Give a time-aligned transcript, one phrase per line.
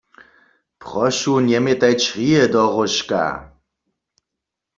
[0.85, 3.21] Prošu njemjetaj črije do róžka.